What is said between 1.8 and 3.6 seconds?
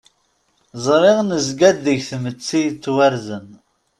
deg tmetti yettwarzen.